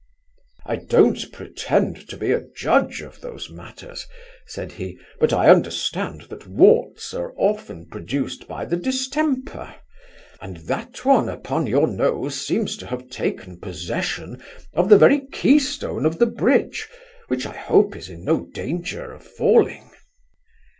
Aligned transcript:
'I 0.65 0.77
don't 0.77 1.31
pretend 1.31 2.09
to 2.09 2.17
be 2.17 2.31
a 2.31 2.41
judge 2.55 3.01
of 3.03 3.21
those 3.21 3.51
matters 3.51 4.07
(said 4.47 4.71
he) 4.71 4.97
but 5.19 5.31
I 5.31 5.47
understand 5.47 6.21
that 6.31 6.47
warts 6.47 7.13
are 7.13 7.35
often 7.37 7.85
produced 7.85 8.47
by 8.47 8.65
the 8.65 8.77
distemper; 8.77 9.75
and 10.41 10.57
that 10.65 11.05
one 11.05 11.29
upon 11.29 11.67
your 11.67 11.85
nose 11.85 12.41
seems 12.43 12.77
to 12.77 12.87
have 12.87 13.11
taken 13.11 13.59
possession 13.59 14.41
of 14.73 14.89
the 14.89 14.97
very 14.97 15.27
keystone 15.31 16.07
of 16.07 16.17
the 16.17 16.25
bridge, 16.25 16.89
which 17.27 17.45
I 17.45 17.53
hope 17.53 17.95
is 17.95 18.09
in 18.09 18.23
no 18.25 18.45
danger 18.47 19.11
of 19.13 19.21
falling. 19.23 19.87